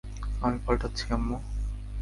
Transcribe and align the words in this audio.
আমি 0.41 0.57
পাল্টাচ্ছি, 0.65 1.03
আম্মু। 1.13 1.35